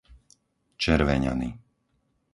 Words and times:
Červeňany 0.83 1.49